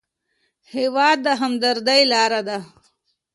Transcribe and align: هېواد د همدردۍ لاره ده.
هېواد 0.73 1.17
د 1.25 1.27
همدردۍ 1.41 2.01
لاره 2.13 2.41
ده. 2.47 2.59